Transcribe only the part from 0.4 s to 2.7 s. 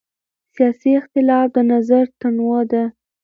سیاسي اختلاف د نظر تنوع